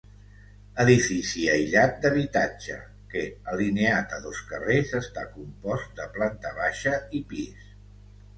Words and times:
Edifici 0.83 1.43
aïllat 1.55 1.99
d'habitatge 2.05 2.77
que, 3.11 3.23
alineat 3.57 4.17
a 4.17 4.19
dos 4.25 4.41
carrers, 4.53 4.95
està 5.01 5.27
compost 5.37 5.95
de 6.01 6.09
planta 6.17 6.55
baixa 6.63 6.97
i 7.21 7.25
pis. 7.35 7.71